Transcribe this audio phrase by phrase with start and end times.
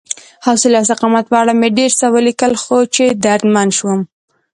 [0.45, 3.99] حوصلې او استقامت په اړه مې ډېر څه ولیکل، خو چې دردمن شوم